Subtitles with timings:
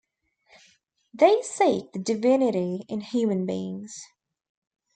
[1.13, 4.07] They seek the divinity in human beings.